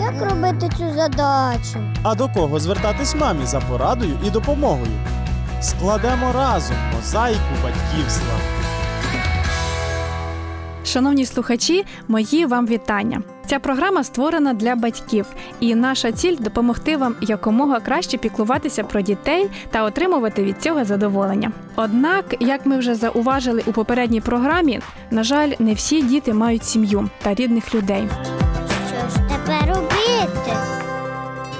Як 0.00 0.30
робити 0.30 0.70
цю 0.78 0.94
задачу? 0.94 1.78
А 2.02 2.14
до 2.14 2.28
кого 2.28 2.60
звертатись 2.60 3.14
мамі 3.14 3.46
за 3.46 3.60
порадою 3.60 4.18
і 4.26 4.30
допомогою? 4.30 4.92
Складемо 5.60 6.32
разом 6.32 6.76
мозаїку 6.96 7.40
батьківства. 7.62 8.34
Шановні 10.84 11.26
слухачі, 11.26 11.84
мої 12.08 12.46
вам 12.46 12.66
вітання. 12.66 13.22
Ця 13.46 13.58
програма 13.58 14.04
створена 14.04 14.54
для 14.54 14.74
батьків, 14.74 15.26
і 15.60 15.74
наша 15.74 16.12
ціль 16.12 16.36
допомогти 16.40 16.96
вам 16.96 17.14
якомога 17.20 17.80
краще 17.80 18.18
піклуватися 18.18 18.84
про 18.84 19.00
дітей 19.00 19.50
та 19.70 19.84
отримувати 19.84 20.44
від 20.44 20.62
цього 20.62 20.84
задоволення. 20.84 21.52
Однак, 21.76 22.34
як 22.40 22.66
ми 22.66 22.78
вже 22.78 22.94
зауважили 22.94 23.62
у 23.66 23.72
попередній 23.72 24.20
програмі, 24.20 24.80
на 25.10 25.22
жаль, 25.22 25.52
не 25.58 25.74
всі 25.74 26.02
діти 26.02 26.34
мають 26.34 26.64
сім'ю 26.64 27.10
та 27.22 27.34
рідних 27.34 27.74
людей. 27.74 28.08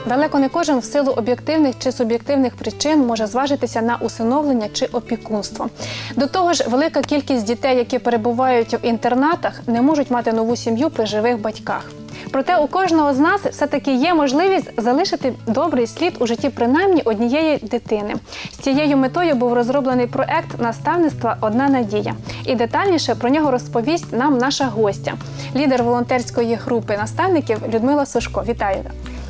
Далеко 0.06 0.38
не 0.38 0.48
кожен 0.48 0.78
в 0.78 0.84
силу 0.84 1.12
об'єктивних 1.12 1.74
чи 1.78 1.92
суб'єктивних 1.92 2.56
причин 2.56 3.06
може 3.06 3.27
зважитися 3.27 3.82
на 3.82 3.96
усиновлення 3.96 4.68
чи 4.72 4.86
опікунство. 4.86 5.68
До 6.16 6.27
того 6.27 6.52
ж, 6.52 6.64
велика 6.68 7.02
кількість 7.02 7.45
дітей, 7.45 7.77
які 7.77 7.98
перебувають 7.98 8.74
в 8.74 8.86
інтернатах, 8.86 9.60
не 9.66 9.82
можуть 9.82 10.10
мати 10.10 10.32
нову 10.32 10.56
сім'ю 10.56 10.91
при 10.91 11.06
живих 11.06 11.41
батьках. 11.41 11.91
Проте 12.30 12.56
у 12.56 12.66
кожного 12.66 13.14
з 13.14 13.18
нас 13.18 13.41
все-таки 13.41 13.94
є 13.94 14.14
можливість 14.14 14.70
залишити 14.77 15.32
добрий 15.46 15.86
слід 15.86 16.16
у 16.19 16.27
житті 16.27 16.48
принаймні 16.48 17.02
однієї 17.02 17.58
дитини. 17.58 18.14
З 18.52 18.56
цією 18.56 18.96
метою 18.96 19.34
був 19.34 19.52
розроблений 19.52 20.06
проект 20.06 20.60
наставництва 20.60 21.36
Одна 21.41 21.69
надія. 21.69 22.14
І 22.44 22.55
детальніше 22.55 23.14
про 23.14 23.30
нього 23.30 23.50
розповість 23.50 24.12
нам 24.12 24.38
наша 24.38 24.64
гостя, 24.64 25.12
лідер 25.56 25.82
волонтерської 25.82 26.55
групи 26.55 26.97
наставників 26.97 27.58
Людмила 27.75 28.06
Сушко. 28.06 28.44
Вітаю! 28.48 28.82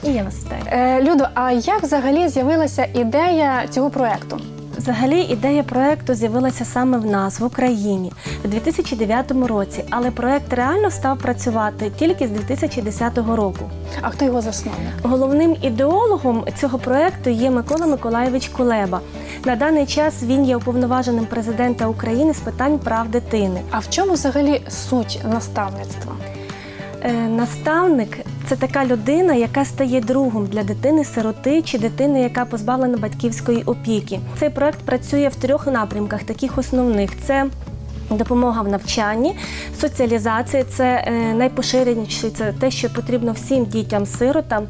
І 0.05 0.12
я 0.12 0.23
вас 0.23 0.45
вітаю. 0.45 0.62
Е, 0.67 1.03
Людо, 1.03 1.25
а 1.34 1.53
як 1.53 1.83
взагалі 1.83 2.29
з'явилася 2.29 2.87
ідея 2.95 3.65
цього 3.70 3.91
проекту? 3.91 4.41
Взагалі 4.77 5.20
ідея 5.20 5.62
проекту 5.62 6.15
з'явилася 6.15 6.65
саме 6.65 6.98
в 6.98 7.07
нас 7.07 7.41
в 7.41 7.45
Україні 7.45 8.12
у 8.45 8.48
2009 8.48 9.31
році, 9.31 9.84
але 9.91 10.11
проект 10.11 10.53
реально 10.53 10.91
став 10.91 11.19
працювати 11.19 11.91
тільки 11.98 12.27
з 12.27 12.31
2010 12.31 13.19
року. 13.19 13.70
А 14.03 14.11
хто 14.11 14.25
його 14.25 14.41
засновник? 14.41 14.92
Головним 15.03 15.57
ідеологом 15.62 16.45
цього 16.61 16.79
проекту 16.79 17.31
є 17.31 17.51
Микола 17.51 17.87
Миколайович 17.87 18.48
Кулеба. 18.48 19.01
На 19.45 19.57
даний 19.57 19.87
час 19.87 20.23
він 20.23 20.45
є 20.45 20.57
уповноваженим 20.57 21.27
президента 21.27 21.87
України 21.87 22.35
з 22.35 22.41
питань 22.41 22.79
прав 22.79 23.09
дитини. 23.09 23.61
А 23.70 23.79
в 23.79 23.91
чому 23.91 24.12
взагалі 24.12 24.62
суть 24.69 25.20
наставництва? 25.33 26.12
Е, 27.03 27.12
Наставник 27.12 28.19
це 28.51 28.56
така 28.56 28.84
людина, 28.84 29.34
яка 29.34 29.65
стає 29.65 30.01
другом 30.01 30.47
для 30.47 30.62
дитини-сироти 30.62 31.62
чи 31.62 31.79
дитини, 31.79 32.20
яка 32.23 32.45
позбавлена 32.45 32.98
батьківської 32.98 33.62
опіки. 33.62 34.20
Цей 34.39 34.51
проект 34.51 34.79
працює 34.79 35.29
в 35.29 35.34
трьох 35.34 35.67
напрямках, 35.67 36.23
таких 36.23 36.59
основних: 36.59 37.11
це 37.27 37.47
Допомога 38.11 38.62
в 38.62 38.69
навчанні, 38.69 39.36
соціалізація 39.80 40.64
це 40.64 40.84
е, 40.84 41.34
найпоширеніше, 41.34 42.30
це 42.30 42.55
те, 42.61 42.70
що 42.70 42.91
потрібно 42.91 43.33
всім 43.33 43.64
дітям-сиротам, 43.64 44.62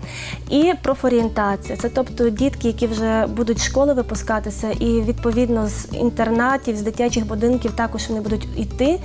і 0.50 0.72
профорієнтація. 0.82 1.78
Це 1.78 1.88
тобто 1.88 2.30
дітки, 2.30 2.68
які 2.68 2.86
вже 2.86 3.26
будуть 3.26 3.58
з 3.58 3.64
школи 3.64 3.94
випускатися, 3.94 4.70
і 4.70 5.00
відповідно 5.00 5.68
з 5.68 5.88
інтернатів, 5.92 6.76
з 6.76 6.82
дитячих 6.82 7.26
будинків 7.26 7.72
також 7.72 8.08
вони 8.08 8.20
будуть 8.20 8.48
йти, 8.56 8.98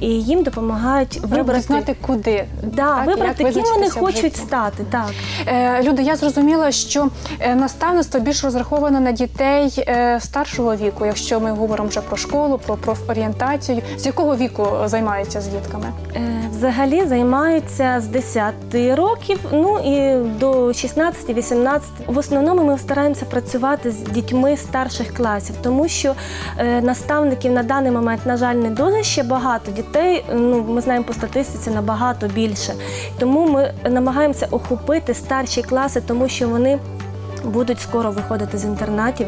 і 0.00 0.06
їм 0.06 0.42
допомагають 0.42 1.20
вибрати 1.22 1.60
знати, 1.60 1.96
куди. 2.06 2.44
Да, 2.62 2.96
так, 2.96 3.06
вибрати, 3.06 3.44
ким 3.44 3.64
вони 3.74 3.90
хочуть 3.90 4.36
стати. 4.36 4.84
Так. 4.90 5.10
Е, 5.46 5.82
Люди, 5.82 6.02
я 6.02 6.16
зрозуміла, 6.16 6.72
що 6.72 7.08
е, 7.40 7.54
наставництво 7.54 8.20
більш 8.20 8.44
розраховано 8.44 9.00
на 9.00 9.12
дітей 9.12 9.74
е, 9.78 10.20
старшого 10.20 10.76
віку, 10.76 11.06
якщо 11.06 11.40
ми 11.40 11.52
говоримо 11.52 11.88
вже 11.88 12.00
про 12.00 12.16
школу, 12.16 12.58
про 12.66 12.76
профорієнтацію. 12.76 13.79
З 13.96 14.06
якого 14.06 14.36
віку 14.36 14.66
займаються 14.84 15.40
з 15.40 15.46
дітками? 15.46 15.86
Е, 16.16 16.20
Взагалі 16.50 17.06
займаються 17.06 18.00
з 18.00 18.06
10 18.06 18.54
років, 18.94 19.38
ну 19.52 19.78
і 19.78 20.24
до 20.38 20.66
16-18. 20.66 21.80
В 22.06 22.18
основному 22.18 22.64
ми 22.64 22.78
стараємося 22.78 23.24
працювати 23.24 23.90
з 23.90 23.96
дітьми 24.02 24.56
старших 24.56 25.14
класів, 25.14 25.56
тому 25.62 25.88
що 25.88 26.14
е, 26.58 26.80
наставників 26.80 27.52
на 27.52 27.62
даний 27.62 27.90
момент, 27.92 28.26
на 28.26 28.36
жаль, 28.36 28.54
не 28.54 28.70
дуже 28.70 29.02
ще 29.02 29.22
багато 29.22 29.70
дітей. 29.70 30.24
Ну 30.34 30.64
ми 30.68 30.80
знаємо 30.80 31.04
по 31.04 31.12
статистиці 31.12 31.70
набагато 31.70 32.26
більше. 32.26 32.72
Тому 33.18 33.48
ми 33.48 33.74
намагаємося 33.90 34.48
охопити 34.50 35.14
старші 35.14 35.62
класи, 35.62 36.00
тому 36.06 36.28
що 36.28 36.48
вони. 36.48 36.78
Будуть 37.44 37.80
скоро 37.80 38.10
виходити 38.10 38.58
з 38.58 38.64
інтернатів, 38.64 39.26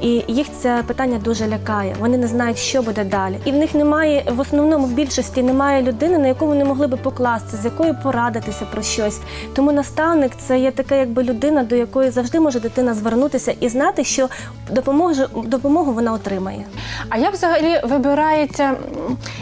і 0.00 0.24
їх 0.28 0.46
це 0.60 0.82
питання 0.86 1.18
дуже 1.18 1.48
лякає. 1.48 1.96
Вони 2.00 2.18
не 2.18 2.26
знають, 2.26 2.58
що 2.58 2.82
буде 2.82 3.04
далі. 3.04 3.38
І 3.44 3.52
в 3.52 3.54
них 3.54 3.74
немає 3.74 4.24
в 4.36 4.40
основному 4.40 4.86
в 4.86 4.92
більшості 4.92 5.42
немає 5.42 5.82
людини, 5.82 6.18
на 6.18 6.28
яку 6.28 6.46
вони 6.46 6.64
могли 6.64 6.86
би 6.86 6.96
покласти, 6.96 7.56
з 7.56 7.64
якою 7.64 7.96
порадитися 8.02 8.64
про 8.72 8.82
щось. 8.82 9.20
Тому 9.54 9.72
наставник 9.72 10.32
це 10.38 10.58
є 10.58 10.70
така, 10.70 10.94
якби 10.94 11.22
людина, 11.22 11.62
до 11.62 11.76
якої 11.76 12.10
завжди 12.10 12.40
може 12.40 12.60
дитина 12.60 12.94
звернутися 12.94 13.54
і 13.60 13.68
знати, 13.68 14.04
що 14.04 14.28
допомогу, 14.70 15.14
допомогу 15.44 15.92
вона 15.92 16.12
отримає. 16.12 16.64
А 17.08 17.18
як 17.18 17.32
взагалі 17.32 17.80
вибирається 17.84 18.72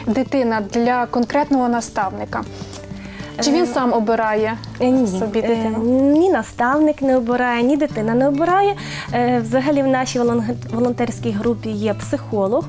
дитина 0.06 0.60
для 0.60 1.06
конкретного 1.06 1.68
наставника? 1.68 2.42
Чи 3.40 3.50
він 3.50 3.66
сам 3.66 3.92
обирає 3.92 4.56
Е, 4.80 4.90
Ні, 4.90 5.06
собі 5.06 5.38
Е, 5.38 5.42
дитину? 5.42 5.78
ні 6.18 6.30
наставник 6.30 7.02
не 7.02 7.16
обирає, 7.16 7.62
ні 7.62 7.76
дитина 7.76 8.14
не 8.14 8.28
обирає. 8.28 8.74
Е, 9.14 9.38
Взагалі 9.48 9.82
в 9.82 9.86
нашій 9.86 10.18
волон- 10.18 10.42
волонтерській 10.74 11.30
групі 11.30 11.68
є 11.68 11.94
психолог, 11.94 12.64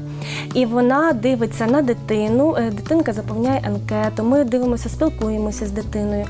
і 0.54 0.66
вона 0.66 1.14
дивиться 1.14 1.66
на 1.66 1.82
дитину. 1.82 2.56
Е, 2.60 2.72
Дитинка 2.72 3.14
заповняє 3.14 3.62
анкету. 3.68 4.24
Ми 4.24 4.44
дивимося, 4.44 4.90
спілкуємося 4.90 5.66
з 5.66 5.72
дитиною. 5.72 6.26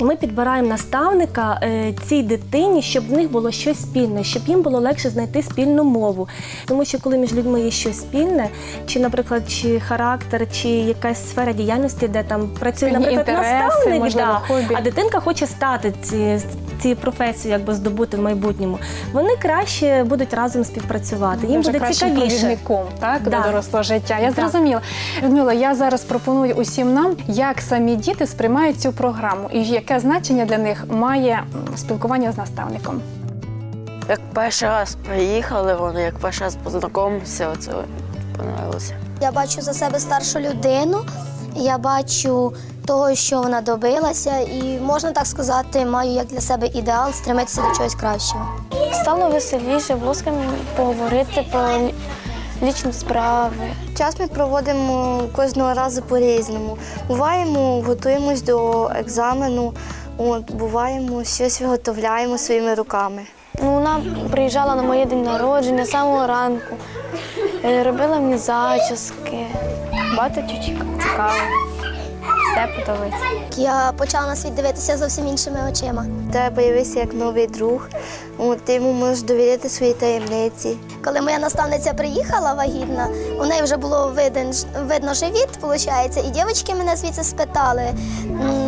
Ми 0.00 0.16
підбираємо 0.16 0.68
наставника 0.68 1.60
е, 1.62 1.92
цій 2.08 2.22
дитині, 2.22 2.82
щоб 2.82 3.08
в 3.08 3.12
них 3.12 3.30
було 3.30 3.50
щось 3.50 3.82
спільне, 3.82 4.24
щоб 4.24 4.42
їм 4.46 4.62
було 4.62 4.78
легше 4.80 5.10
знайти 5.10 5.42
спільну 5.42 5.84
мову. 5.84 6.28
Тому 6.66 6.84
що 6.84 6.98
коли 6.98 7.18
між 7.18 7.32
людьми 7.34 7.60
є 7.60 7.70
щось 7.70 7.98
спільне, 8.00 8.48
чи, 8.86 9.00
наприклад, 9.00 9.42
чи 9.48 9.80
характер, 9.80 10.46
чи 10.52 10.68
якась 10.68 11.28
сфера 11.30 11.52
діяльності, 11.52 12.08
де 12.08 12.22
там 12.22 12.48
працює, 12.60 12.88
Спільні 12.88 12.92
наприклад, 13.04 13.28
інтереси, 13.28 13.54
наставник, 13.54 13.85
можливо, 13.94 14.26
да, 14.28 14.54
хобі. 14.54 14.74
а 14.78 14.80
дитинка 14.80 15.20
хоче 15.20 15.46
стати 15.46 15.92
ці, 16.02 16.40
ці 16.82 16.94
професію, 16.94 17.52
якби 17.52 17.74
здобути 17.74 18.16
в 18.16 18.20
майбутньому. 18.22 18.78
Вони 19.12 19.36
краще 19.42 20.04
будуть 20.04 20.34
разом 20.34 20.64
співпрацювати. 20.64 21.46
Їм 21.46 21.60
Вже 21.60 21.68
буде 21.70 21.78
кращим 21.84 22.08
цікавіше. 22.08 22.36
провідником 22.38 22.84
так, 23.00 23.22
Да. 23.22 23.30
до 23.40 23.50
дорослого 23.50 23.82
життя. 23.82 24.18
Я 24.18 24.32
зрозуміла. 24.32 24.80
Людмила, 25.22 25.52
я 25.52 25.74
зараз 25.74 26.02
пропоную 26.02 26.54
усім 26.54 26.94
нам, 26.94 27.16
як 27.28 27.60
самі 27.60 27.96
діти 27.96 28.26
сприймають 28.26 28.80
цю 28.80 28.92
програму 28.92 29.48
і 29.52 29.64
яке 29.64 30.00
значення 30.00 30.44
для 30.44 30.58
них 30.58 30.84
має 30.90 31.42
спілкування 31.76 32.32
з 32.32 32.36
наставником. 32.36 33.00
Як 34.08 34.20
перший 34.32 34.68
раз 34.68 34.96
приїхали, 35.06 35.74
вони 35.74 36.02
як 36.02 36.18
перший 36.18 36.44
раз 36.44 36.56
познайомилися, 36.64 37.48
оце 37.54 37.72
понравилося. 38.36 38.94
Я 39.20 39.32
бачу 39.32 39.60
за 39.62 39.72
себе 39.72 39.98
старшу 39.98 40.38
людину, 40.38 40.98
я 41.56 41.78
бачу 41.78 42.52
того, 42.86 43.14
що 43.14 43.40
вона 43.40 43.60
добилася, 43.60 44.38
і 44.38 44.78
можна 44.80 45.12
так 45.12 45.26
сказати, 45.26 45.86
маю 45.86 46.10
як 46.10 46.26
для 46.26 46.40
себе 46.40 46.66
ідеал 46.66 47.12
стремитися 47.12 47.62
до 47.62 47.76
чогось 47.76 47.94
кращого. 47.94 48.46
Стало 48.92 49.28
веселіше, 49.28 49.94
було 49.94 50.14
з 50.14 50.22
ким 50.22 50.34
поговорити 50.76 51.44
про 51.52 51.68
лічні 52.62 52.92
справи. 52.92 53.70
Час 53.98 54.20
ми 54.20 54.26
проводимо 54.26 55.22
кожного 55.36 55.74
разу 55.74 56.02
по-різному. 56.02 56.78
Буваємо, 57.08 57.82
готуємось 57.82 58.42
до 58.42 58.88
екзамену, 58.88 59.72
от, 60.16 60.50
буваємо, 60.50 61.24
щось 61.24 61.60
виготовляємо 61.60 62.38
своїми 62.38 62.74
руками. 62.74 63.22
Ну, 63.62 63.72
вона 63.72 64.00
приїжджала 64.30 64.74
на 64.74 64.82
моє 64.82 65.04
день 65.06 65.22
народження 65.22 65.84
з 65.84 65.90
самого 65.90 66.26
ранку, 66.26 66.76
е, 67.64 67.82
робила 67.82 68.18
мені 68.18 68.38
зачіски. 68.38 69.46
Багато 70.16 70.40
чого 70.40 70.98
цікаво. 71.02 71.32
Все 72.52 72.66
подобається. 72.80 73.18
Я 73.56 73.92
почала 73.98 74.26
на 74.26 74.36
світ 74.36 74.54
дивитися 74.54 74.96
зовсім 74.96 75.26
іншими 75.26 75.58
очима. 75.70 76.06
Тебе 76.32 76.62
з'явився 76.62 77.00
як 77.00 77.14
новий 77.14 77.46
друг, 77.46 77.88
ти 78.64 78.74
йому 78.74 78.92
можеш 78.92 79.22
довіряти 79.22 79.68
свої 79.68 79.92
таємниці. 79.92 80.76
Коли 81.04 81.20
моя 81.20 81.38
наставниця 81.38 81.92
приїхала 81.94 82.52
вагітна, 82.54 83.08
у 83.40 83.44
неї 83.46 83.62
вже 83.62 83.76
було 83.76 84.12
виден, 84.16 84.52
видно 84.88 85.14
живіт, 85.14 85.48
виходить, 85.62 86.16
і 86.26 86.30
дівчатки 86.30 86.74
мене 86.74 86.96
звідси 86.96 87.24
спитали: 87.24 87.82
«М, 88.24 88.65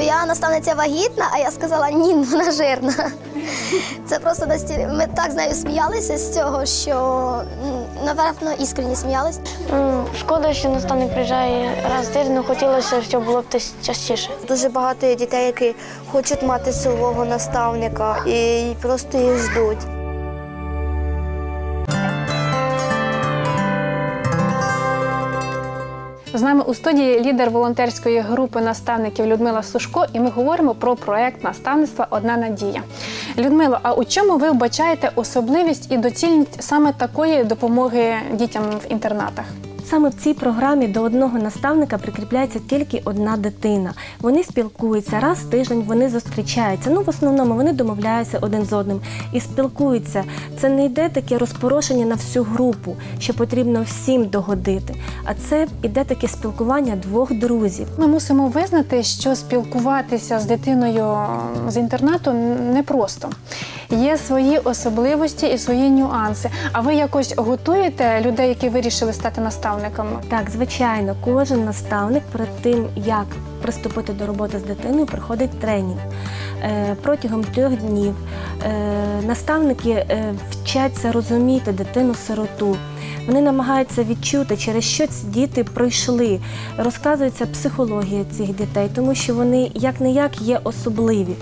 твоя 0.00 0.26
наставниця 0.26 0.74
вагітна? 0.74 1.28
А 1.32 1.38
я 1.38 1.50
сказала, 1.50 1.90
ні, 1.90 2.14
вона 2.14 2.52
жирна. 2.52 3.10
Це 4.06 4.18
просто 4.18 4.46
настільки. 4.46 4.86
Ми 4.86 5.08
так 5.16 5.30
з 5.30 5.34
нею 5.34 5.54
сміялися 5.54 6.18
з 6.18 6.34
цього, 6.34 6.66
що 6.66 6.94
напевно 8.04 8.52
іскренні 8.58 8.96
сміялися. 8.96 9.40
Шкода, 10.18 10.52
що 10.52 10.68
наставник 10.68 11.12
приїжджає 11.12 11.70
раз 11.96 12.08
в 12.08 12.12
тиждень, 12.12 12.42
хотілося, 12.42 13.02
щоб 13.02 13.24
було 13.24 13.40
б 13.40 13.44
частіше. 13.82 14.30
Дуже 14.48 14.68
багато 14.68 15.06
є 15.06 15.14
дітей, 15.14 15.46
які 15.46 15.74
хочуть 16.12 16.42
мати 16.42 16.72
свого 16.72 17.24
наставника 17.24 18.16
і 18.26 18.72
просто 18.82 19.18
їх 19.18 19.38
ждуть. 19.38 19.99
З 26.34 26.42
нами 26.42 26.64
у 26.66 26.74
студії 26.74 27.20
лідер 27.20 27.50
волонтерської 27.50 28.20
групи 28.20 28.60
наставників 28.60 29.26
Людмила 29.26 29.62
Сушко, 29.62 30.06
і 30.12 30.20
ми 30.20 30.30
говоримо 30.30 30.74
про 30.74 30.96
проект 30.96 31.44
наставництва 31.44 32.06
Одна 32.10 32.36
надія. 32.36 32.82
Людмило, 33.38 33.78
а 33.82 33.92
у 33.92 34.04
чому 34.04 34.36
ви 34.36 34.50
вбачаєте 34.50 35.10
особливість 35.14 35.92
і 35.92 35.96
доцільність 35.96 36.62
саме 36.62 36.92
такої 36.92 37.44
допомоги 37.44 38.14
дітям 38.32 38.62
в 38.62 38.92
інтернатах? 38.92 39.44
Саме 39.90 40.08
в 40.08 40.14
цій 40.14 40.34
програмі 40.34 40.88
до 40.88 41.02
одного 41.02 41.38
наставника 41.38 41.98
прикріпляється 41.98 42.58
тільки 42.58 43.02
одна 43.04 43.36
дитина. 43.36 43.94
Вони 44.20 44.44
спілкуються 44.44 45.20
раз 45.20 45.38
в 45.38 45.50
тиждень, 45.50 45.82
вони 45.86 46.08
зустрічаються. 46.08 46.90
Ну, 46.90 47.02
в 47.02 47.08
основному 47.08 47.54
вони 47.54 47.72
домовляються 47.72 48.38
один 48.40 48.64
з 48.64 48.72
одним 48.72 49.00
і 49.32 49.40
спілкуються. 49.40 50.24
Це 50.60 50.68
не 50.68 50.84
йде 50.84 51.08
таке 51.08 51.38
розпорошення 51.38 52.06
на 52.06 52.14
всю 52.14 52.44
групу, 52.44 52.96
що 53.18 53.34
потрібно 53.34 53.82
всім 53.82 54.26
догодити. 54.28 54.94
А 55.24 55.34
це 55.34 55.66
йде 55.82 56.04
таке 56.04 56.28
спілкування 56.28 56.96
двох 56.96 57.32
друзів. 57.32 57.86
Ми 57.98 58.06
мусимо 58.06 58.48
визнати, 58.48 59.02
що 59.02 59.36
спілкуватися 59.36 60.38
з 60.38 60.44
дитиною 60.44 61.16
з 61.68 61.76
інтернату 61.76 62.32
непросто. 62.72 63.28
Є 63.90 64.16
свої 64.16 64.58
особливості 64.58 65.46
і 65.46 65.58
свої 65.58 65.90
нюанси. 65.90 66.50
А 66.72 66.80
ви 66.80 66.94
якось 66.94 67.34
готуєте 67.36 68.20
людей, 68.20 68.48
які 68.48 68.68
вирішили 68.68 69.12
стати 69.12 69.40
наставниками? 69.40 70.10
Так, 70.28 70.50
звичайно, 70.50 71.16
кожен 71.24 71.64
наставник 71.64 72.22
перед 72.32 72.62
тим, 72.62 72.86
як 72.96 73.26
приступити 73.62 74.12
до 74.12 74.26
роботи 74.26 74.58
з 74.58 74.62
дитиною, 74.62 75.06
проходить 75.06 75.60
тренінг. 75.60 75.98
Е, 76.62 76.96
Протягом 77.02 77.44
трьох 77.44 77.72
днів 77.72 78.14
е, 78.64 78.72
наставники 79.26 79.90
е, 79.90 80.34
вчаться 80.50 81.12
розуміти 81.12 81.72
дитину-сироту. 81.72 82.76
Вони 83.30 83.42
намагаються 83.42 84.04
відчути, 84.04 84.56
через 84.56 84.84
що 84.84 85.06
ці 85.06 85.26
діти 85.26 85.64
пройшли. 85.64 86.40
Розказується 86.78 87.46
психологія 87.46 88.24
цих 88.36 88.46
дітей, 88.46 88.88
тому 88.94 89.14
що 89.14 89.34
вони 89.34 89.70
як 89.74 90.00
не 90.00 90.12
як 90.12 90.42
є 90.42 90.60
особливі. 90.64 91.34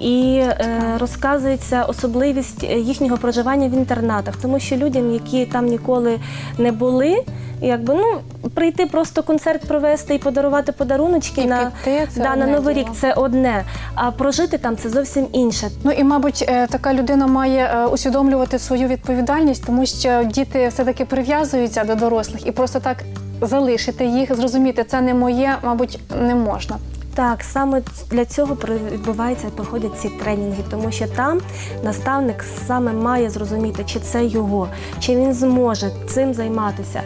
І 0.00 0.40
е, 0.42 0.96
розказується 1.00 1.82
особливість 1.82 2.62
їхнього 2.62 3.16
проживання 3.16 3.68
в 3.68 3.72
інтернатах, 3.72 4.36
тому 4.36 4.60
що 4.60 4.76
людям, 4.76 5.12
які 5.12 5.46
там 5.46 5.66
ніколи 5.66 6.18
не 6.58 6.72
були, 6.72 7.24
якби 7.62 7.94
ну 7.94 8.20
прийти 8.54 8.86
просто 8.86 9.22
концерт 9.22 9.68
провести 9.68 10.14
і 10.14 10.18
подарувати 10.18 10.72
подаруночки 10.72 11.40
І 11.40 11.46
на, 11.46 11.72
піти 11.84 12.08
це 12.14 12.20
да, 12.20 12.36
на 12.36 12.46
новий 12.46 12.74
рік 12.74 12.86
це 13.00 13.12
одне. 13.12 13.64
А 13.94 14.10
прожити 14.10 14.58
там 14.58 14.76
це 14.76 14.88
зовсім 14.88 15.26
інше. 15.32 15.70
Ну 15.84 15.90
і 15.90 16.04
мабуть, 16.04 16.44
е, 16.48 16.66
така 16.66 16.94
людина 16.94 17.26
має 17.26 17.64
е, 17.64 17.86
усвідомлювати 17.86 18.58
свою 18.58 18.88
відповідальність, 18.88 19.66
тому 19.66 19.86
що 19.86 20.24
діти 20.24 20.68
все 20.68 20.84
таки 20.84 21.04
прив'язуються 21.04 21.84
до 21.84 21.94
дорослих 21.94 22.46
і 22.46 22.52
просто 22.52 22.80
так 22.80 22.96
залишити 23.40 24.06
їх, 24.06 24.36
зрозуміти, 24.36 24.84
це 24.84 25.00
не 25.00 25.14
моє, 25.14 25.56
мабуть, 25.62 26.00
не 26.20 26.34
можна. 26.34 26.76
Так, 27.18 27.44
саме 27.44 27.82
для 28.10 28.24
цього 28.24 28.56
відбуваються 28.92 29.46
проходять 29.56 30.00
ці 30.00 30.08
тренінги, 30.08 30.64
тому 30.70 30.92
що 30.92 31.06
там 31.06 31.40
наставник 31.84 32.44
саме 32.66 32.92
має 32.92 33.30
зрозуміти, 33.30 33.84
чи 33.86 34.00
це 34.00 34.24
його, 34.24 34.68
чи 35.00 35.16
він 35.16 35.34
зможе 35.34 35.90
цим 36.06 36.34
займатися. 36.34 37.02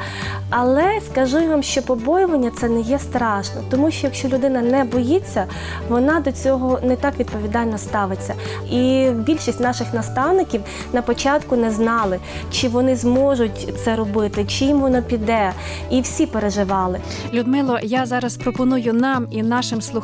Але 0.51 1.01
скажу 1.11 1.49
вам, 1.49 1.63
що 1.63 1.83
побоювання 1.83 2.51
це 2.61 2.69
не 2.69 2.81
є 2.81 2.99
страшно, 2.99 3.61
тому 3.71 3.91
що 3.91 4.07
якщо 4.07 4.29
людина 4.29 4.63
не 4.63 4.85
боїться, 4.85 5.47
вона 5.89 6.21
до 6.21 6.33
цього 6.33 6.79
не 6.83 6.97
так 6.97 7.19
відповідально 7.19 7.79
ставиться. 7.79 8.35
І 8.71 9.11
більшість 9.15 9.61
наших 9.61 9.95
наставників 9.95 10.63
на 10.93 11.03
початку 11.03 11.57
не 11.57 11.71
знали, 11.71 12.19
чи 12.51 12.69
вони 12.69 12.97
зможуть 12.97 13.75
це 13.85 13.97
робити, 13.97 14.45
чи 14.45 14.65
їм 14.65 14.81
воно 14.81 15.03
піде. 15.03 15.53
І 15.91 16.01
всі 16.01 16.27
переживали. 16.27 17.01
Людмило, 17.33 17.79
я 17.83 18.07
зараз 18.07 18.37
пропоную 18.37 18.93
нам 18.93 19.27
і 19.31 19.43
нашим 19.43 19.83
слухачам 19.83 20.02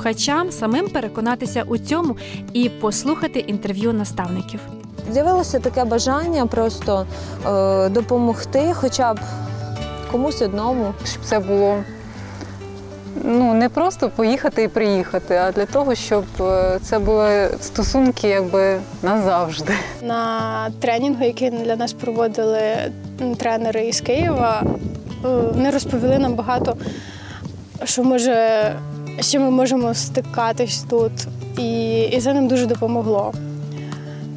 самим 0.50 0.88
переконатися 0.88 1.62
у 1.66 1.78
цьому 1.78 2.16
і 2.52 2.68
послухати 2.68 3.38
інтерв'ю 3.38 3.92
наставників. 3.92 4.60
З'явилося 5.12 5.58
таке 5.58 5.84
бажання 5.84 6.46
просто 6.46 7.06
е, 7.46 7.88
допомогти 7.88 8.72
хоча 8.74 9.14
б 9.14 9.20
комусь 10.10 10.42
одному. 10.42 10.94
щоб 11.04 11.24
це 11.24 11.38
було 11.38 11.76
ну, 13.24 13.54
не 13.54 13.68
просто 13.68 14.08
поїхати 14.08 14.62
і 14.62 14.68
приїхати, 14.68 15.34
а 15.34 15.52
для 15.52 15.66
того, 15.66 15.94
щоб 15.94 16.24
е, 16.40 16.78
це 16.82 16.98
були 16.98 17.50
стосунки 17.60 18.28
якби 18.28 18.80
назавжди. 19.02 19.72
На 20.02 20.70
тренінгу, 20.80 21.24
який 21.24 21.50
для 21.50 21.76
нас 21.76 21.92
проводили 21.92 22.60
тренери 23.38 23.86
із 23.86 24.00
Києва, 24.00 24.62
е, 24.64 25.28
вони 25.54 25.70
розповіли 25.70 26.18
нам 26.18 26.34
багато, 26.34 26.76
що 27.84 28.04
може, 28.04 28.72
чим 29.20 29.42
ми 29.42 29.50
можемо 29.50 29.94
стикатись 29.94 30.84
тут, 30.90 31.12
і, 31.58 32.00
і 32.02 32.20
це 32.20 32.34
нам 32.34 32.48
дуже 32.48 32.66
допомогло. 32.66 33.32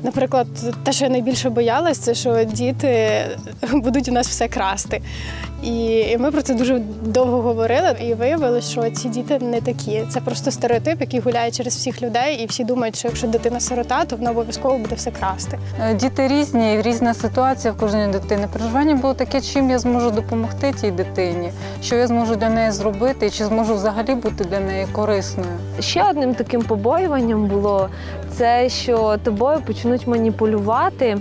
Наприклад, 0.03 0.47
те, 0.83 0.91
що 0.91 1.05
я 1.05 1.11
найбільше 1.11 1.49
боялась, 1.49 1.97
це 1.97 2.13
що 2.13 2.43
діти 2.43 3.09
будуть 3.73 4.09
у 4.09 4.11
нас 4.11 4.27
все 4.27 4.47
красти. 4.47 5.01
І, 5.63 6.17
ми 6.19 6.31
про 6.31 6.41
це 6.41 6.53
дуже 6.53 6.81
довго 7.01 7.41
говорили, 7.41 7.95
і 8.01 8.13
виявилось, 8.13 8.69
що 8.69 8.89
ці 8.89 9.09
діти 9.09 9.39
не 9.39 9.61
такі. 9.61 10.03
Це 10.09 10.19
просто 10.19 10.51
стереотип, 10.51 11.01
який 11.01 11.19
гуляє 11.19 11.51
через 11.51 11.75
всіх 11.75 12.01
людей, 12.01 12.43
і 12.43 12.45
всі 12.45 12.63
думають, 12.63 12.95
що 12.95 13.07
якщо 13.07 13.27
дитина 13.27 13.59
сирота, 13.59 14.05
то 14.05 14.15
вона 14.15 14.31
обов'язково 14.31 14.77
буде 14.77 14.95
все 14.95 15.11
красти. 15.11 15.59
Е, 15.81 15.93
Діти 15.93 16.27
різні, 16.27 16.73
і 16.73 16.81
різна 16.81 17.13
ситуація 17.13 17.73
в 17.73 17.77
кожної 17.77 18.07
дитини. 18.07 18.47
Переживання 18.53 18.95
було 18.95 19.13
таке, 19.13 19.41
чим 19.41 19.69
я 19.69 19.79
зможу 19.79 20.11
допомогти 20.11 20.73
тій 20.81 20.91
дитині, 20.91 21.51
що 21.83 21.95
я 21.95 22.07
зможу 22.07 22.35
для 22.35 22.49
неї 22.49 22.71
зробити, 22.71 23.25
і 23.25 23.29
чи 23.29 23.45
зможу 23.45 23.75
взагалі 23.75 24.15
бути 24.15 24.43
для 24.43 24.59
неї 24.59 24.87
корисною. 24.91 25.49
Ще 25.79 26.09
одним 26.09 26.35
таким 26.35 26.61
побоюванням 26.61 27.47
було 27.47 27.89
це, 28.37 28.69
що 28.69 29.17
тобою 29.23 29.61
почнуть 29.67 30.07
маніпулювати. 30.07 31.17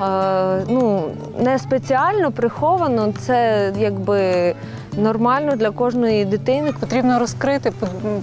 Е, 0.00 0.64
ну, 0.68 1.04
не 1.38 1.58
спеціально 1.58 2.32
приховано, 2.32 3.12
це 3.18 3.72
якби 3.78 4.54
нормально 4.96 5.56
для 5.56 5.70
кожної 5.70 6.24
дитини. 6.24 6.72
Потрібно 6.80 7.18
розкрити 7.18 7.72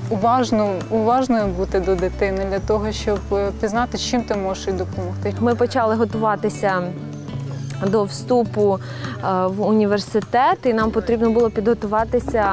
уважно, 0.10 0.70
уважною 0.90 1.48
бути 1.48 1.80
до 1.80 1.96
дитини 1.96 2.46
для 2.50 2.60
того, 2.60 2.92
щоб 2.92 3.20
е, 3.32 3.52
пізнати, 3.62 3.98
чим 3.98 4.22
ти 4.22 4.36
можеш 4.36 4.68
їй 4.68 4.74
допомогти. 4.74 5.34
Ми 5.40 5.56
почали 5.56 5.96
готуватися 5.96 6.82
до 7.88 8.04
вступу 8.04 8.80
е, 8.80 9.48
в 9.48 9.68
університет, 9.68 10.58
і 10.66 10.74
нам 10.74 10.92
потрібно 10.92 11.30
було 11.30 11.50
підготуватися 11.50 12.46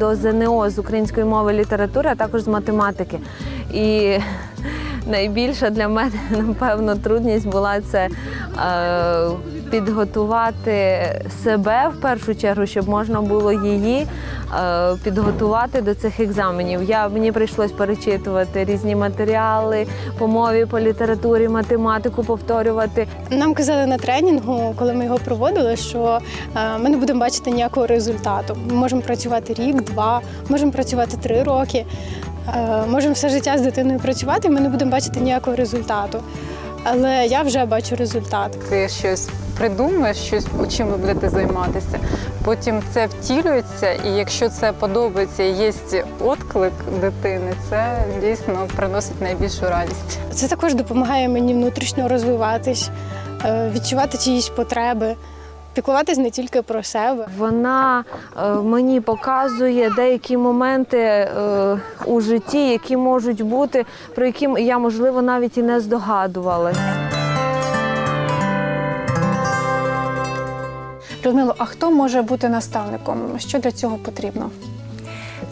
до 0.00 0.14
ЗНО 0.14 0.70
з 0.70 0.78
української 0.78 1.26
мови 1.26 1.52
літератури, 1.52 2.10
а 2.10 2.14
також 2.14 2.42
з 2.42 2.48
математики. 2.48 3.18
І 3.74 4.18
найбільша 5.10 5.70
для 5.70 5.88
мене, 5.88 6.20
напевно, 6.30 6.96
трудність 6.96 7.46
була 7.46 7.80
це 7.80 8.08
е, 8.08 9.30
підготувати 9.70 11.00
себе 11.44 11.90
в 11.96 12.00
першу 12.00 12.34
чергу, 12.34 12.66
щоб 12.66 12.88
можна 12.88 13.20
було 13.20 13.52
її 13.52 14.06
е, 14.60 14.96
підготувати 15.04 15.80
до 15.80 15.94
цих 15.94 16.20
екзаменів. 16.20 16.82
Я, 16.82 17.08
мені 17.08 17.32
прийшлось 17.32 17.72
перечитувати 17.72 18.64
різні 18.64 18.96
матеріали 18.96 19.86
по 20.18 20.28
мові, 20.28 20.66
по 20.66 20.80
літературі, 20.80 21.48
математику 21.48 22.24
повторювати. 22.24 23.06
Нам 23.30 23.54
казали 23.54 23.86
на 23.86 23.98
тренінгу, 23.98 24.74
коли 24.78 24.92
ми 24.92 25.04
його 25.04 25.18
проводили, 25.18 25.76
що 25.76 26.18
е, 26.56 26.78
ми 26.78 26.88
не 26.88 26.96
будемо 26.96 27.20
бачити 27.20 27.50
ніякого 27.50 27.86
результату. 27.86 28.56
Ми 28.68 28.74
можемо 28.74 29.02
працювати 29.02 29.54
рік, 29.54 29.82
два, 29.82 30.20
можемо 30.48 30.72
працювати 30.72 31.16
три 31.16 31.42
роки, 31.42 31.86
можемо 32.88 33.14
все 33.14 33.28
життя 33.28 33.58
з 33.58 33.60
дитиною 33.60 33.98
працювати, 33.98 34.48
і 34.48 34.50
ми 34.50 34.60
не 34.60 34.68
будемо 34.68 34.90
бачити 34.90 35.20
ніякого 35.20 35.56
результату. 35.56 36.22
Але 36.84 37.26
я 37.26 37.42
вже 37.42 37.64
бачу 37.64 37.96
результат. 37.96 38.68
Ти 38.68 38.88
щось 38.88 39.28
придумаєш, 39.58 40.16
щось 40.16 40.46
чим 40.76 40.86
ви 40.86 40.96
будете 40.96 41.28
займатися. 41.28 41.98
Потім 42.44 42.82
це 42.92 43.06
втілюється, 43.06 43.92
і 43.92 44.08
якщо 44.08 44.48
це 44.48 44.72
подобається, 44.72 45.42
і 45.42 45.52
є 45.52 45.72
отклик 46.24 46.72
дитини, 47.00 47.52
це 47.70 48.04
дійсно 48.20 48.68
приносить 48.76 49.20
найбільшу 49.20 49.62
радість. 49.62 50.18
Це 50.34 50.48
також 50.48 50.74
допомагає 50.74 51.28
мені 51.28 51.54
внутрішньо 51.54 52.08
розвиватись, 52.08 52.90
е, 53.44 53.70
відчувати 53.74 54.18
чиїсь 54.18 54.48
потреби. 54.48 55.14
Піклуватись 55.74 56.18
не 56.18 56.30
тільки 56.30 56.62
про 56.62 56.82
себе. 56.82 57.26
Вона 57.38 58.04
е, 58.36 58.54
мені 58.54 59.00
показує 59.00 59.90
деякі 59.96 60.36
моменти 60.36 60.98
е, 60.98 61.80
у 62.06 62.20
житті, 62.20 62.68
які 62.68 62.96
можуть 62.96 63.42
бути, 63.42 63.86
про 64.14 64.26
які 64.26 64.48
я 64.58 64.78
можливо 64.78 65.22
навіть 65.22 65.58
і 65.58 65.62
не 65.62 65.80
здогадувалась. 65.80 66.78
Людмило, 71.26 71.54
а 71.58 71.64
хто 71.64 71.90
може 71.90 72.22
бути 72.22 72.48
наставником? 72.48 73.38
Що 73.38 73.58
для 73.58 73.72
цього 73.72 73.96
потрібно? 73.96 74.50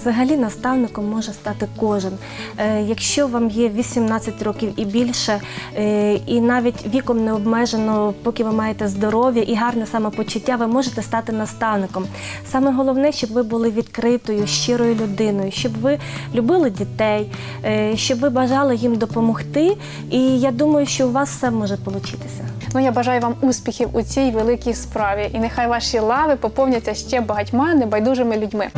Взагалі 0.09 0.37
наставником 0.37 1.11
може 1.11 1.33
стати 1.33 1.69
кожен. 1.81 2.13
Е, 2.59 2.83
Якщо 2.83 3.27
вам 3.27 3.51
є 3.51 3.69
18 3.69 4.43
років 4.43 4.73
і 4.77 4.85
більше, 4.85 5.41
е, 5.77 6.15
і 6.15 6.41
навіть 6.41 6.87
віком 6.95 7.25
не 7.25 7.33
обмежено, 7.33 8.15
поки 8.23 8.45
ви 8.45 8.53
маєте 8.53 8.89
здоров'я 8.89 9.43
і 9.43 9.55
гарне 9.55 9.87
самопочуття, 9.87 10.57
ви 10.57 10.67
можете 10.67 11.03
стати 11.03 11.33
наставником. 11.33 12.07
Саме 12.51 12.73
головне, 12.73 13.13
щоб 13.13 13.33
ви 13.33 13.43
були 13.43 13.71
відкритою, 13.71 14.47
щирою 14.47 14.95
людиною, 14.95 15.53
щоб 15.53 15.81
ви 15.81 15.99
любили 16.35 16.71
дітей, 16.71 17.31
е, 17.65 17.97
щоб 17.97 18.21
ви 18.21 18.31
бажали 18.31 18.77
їм 18.77 18.97
допомогти. 18.97 19.77
І 20.11 20.41
я 20.41 20.51
думаю, 20.51 20.87
що 20.87 21.09
у 21.09 21.13
вас 21.13 21.31
все 21.31 21.51
може 21.51 21.77
получитися. 21.77 22.45
Ну 22.75 22.81
я 22.81 22.93
бажаю 22.93 23.21
вам 23.21 23.35
успіхів 23.41 23.89
у 23.93 24.03
цій 24.03 24.31
великій 24.31 24.75
справі, 24.75 25.31
і 25.35 25.39
нехай 25.39 25.69
ваші 25.69 25.99
лави 25.99 26.37
поповняться 26.37 26.95
ще 26.95 27.21
багатьма 27.21 27.75
небайдужими 27.75 28.37
людьми. 28.37 28.69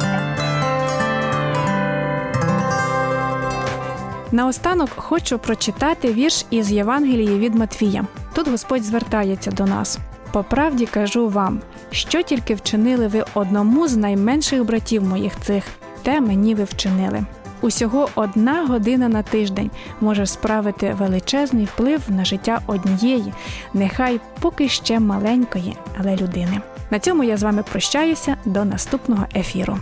Наостанок 4.33 4.91
хочу 4.97 5.39
прочитати 5.39 6.13
вірш 6.13 6.47
із 6.51 6.73
Євангелії 6.73 7.39
від 7.39 7.55
Матвія. 7.55 8.05
Тут 8.33 8.49
Господь 8.49 8.85
звертається 8.85 9.51
до 9.51 9.67
нас. 9.67 9.99
По 10.33 10.45
правді 10.45 10.87
кажу 10.87 11.29
вам, 11.29 11.61
що 11.91 12.23
тільки 12.23 12.55
вчинили 12.55 13.07
ви 13.07 13.25
одному 13.35 13.89
з 13.89 13.97
найменших 13.97 14.65
братів 14.65 15.03
моїх 15.03 15.41
цих, 15.41 15.65
те 16.03 16.21
мені 16.21 16.55
ви 16.55 16.65
вчинили. 16.65 17.25
Усього 17.61 18.09
одна 18.15 18.67
година 18.67 19.09
на 19.09 19.23
тиждень 19.23 19.71
може 20.01 20.27
справити 20.27 20.97
величезний 20.99 21.65
вплив 21.65 22.01
на 22.09 22.25
життя 22.25 22.61
однієї, 22.67 23.33
нехай 23.75 24.21
поки 24.41 24.69
ще 24.69 25.01
маленької, 25.01 25.77
але 26.01 26.17
людини. 26.17 26.61
На 26.91 26.99
цьому 26.99 27.25
я 27.25 27.37
з 27.37 27.43
вами 27.43 27.65
прощаюся 27.71 28.37
до 28.45 28.65
наступного 28.65 29.27
ефіру. 29.37 29.79